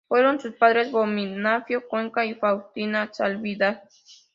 [0.07, 3.83] Fueron sus padres Bonifacio Cuenca y Faustina Saldívar.